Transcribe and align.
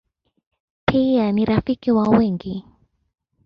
Pia 0.85 1.31
ni 1.31 1.45
rafiki 1.45 1.91
wa 1.91 2.09
wengi. 2.09 2.65